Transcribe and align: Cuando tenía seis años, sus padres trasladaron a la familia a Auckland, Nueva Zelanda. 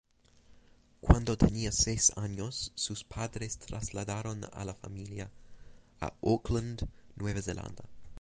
Cuando 0.99 1.37
tenía 1.37 1.71
seis 1.71 2.11
años, 2.17 2.71
sus 2.73 3.03
padres 3.03 3.59
trasladaron 3.59 4.47
a 4.51 4.65
la 4.65 4.73
familia 4.73 5.29
a 5.99 6.11
Auckland, 6.23 6.89
Nueva 7.17 7.43
Zelanda. 7.43 7.83